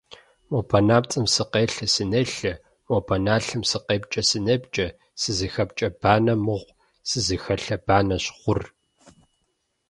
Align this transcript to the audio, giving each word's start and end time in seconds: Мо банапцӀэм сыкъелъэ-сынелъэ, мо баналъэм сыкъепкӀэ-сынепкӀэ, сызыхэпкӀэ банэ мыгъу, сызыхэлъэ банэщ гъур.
Мо 0.49 0.59
банапцӀэм 0.69 1.25
сыкъелъэ-сынелъэ, 1.33 2.53
мо 2.89 2.97
баналъэм 3.07 3.61
сыкъепкӀэ-сынепкӀэ, 3.71 4.87
сызыхэпкӀэ 5.21 5.87
банэ 6.01 6.35
мыгъу, 6.45 6.75
сызыхэлъэ 7.09 7.77
банэщ 7.87 8.25
гъур. 8.39 8.61